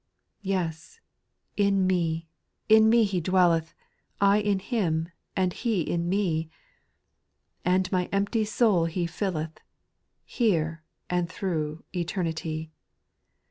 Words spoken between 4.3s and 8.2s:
I in Him, and H/3 in me! And my